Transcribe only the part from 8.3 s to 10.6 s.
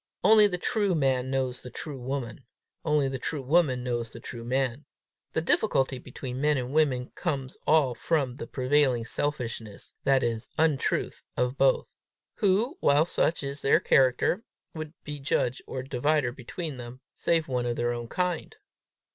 the prevailing selfishness, that is,